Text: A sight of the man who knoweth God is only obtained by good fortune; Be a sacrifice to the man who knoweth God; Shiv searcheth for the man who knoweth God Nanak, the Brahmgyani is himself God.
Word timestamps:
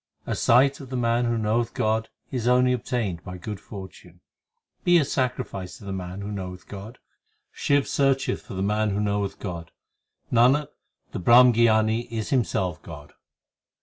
A 0.25 0.35
sight 0.35 0.79
of 0.79 0.89
the 0.89 0.97
man 0.97 1.25
who 1.25 1.37
knoweth 1.37 1.75
God 1.75 2.09
is 2.31 2.47
only 2.47 2.73
obtained 2.73 3.23
by 3.23 3.37
good 3.37 3.59
fortune; 3.59 4.19
Be 4.83 4.97
a 4.97 5.05
sacrifice 5.05 5.77
to 5.77 5.85
the 5.85 5.91
man 5.93 6.21
who 6.21 6.31
knoweth 6.31 6.67
God; 6.67 6.97
Shiv 7.51 7.87
searcheth 7.87 8.41
for 8.41 8.55
the 8.55 8.63
man 8.63 8.89
who 8.89 8.99
knoweth 8.99 9.37
God 9.37 9.69
Nanak, 10.31 10.69
the 11.11 11.19
Brahmgyani 11.19 12.07
is 12.09 12.31
himself 12.31 12.81
God. 12.81 13.13